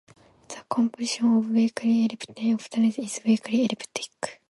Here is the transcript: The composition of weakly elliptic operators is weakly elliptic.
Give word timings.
The 0.47 0.63
composition 0.67 1.37
of 1.37 1.51
weakly 1.51 2.05
elliptic 2.05 2.31
operators 2.55 2.97
is 2.97 3.19
weakly 3.23 3.65
elliptic. 3.65 4.39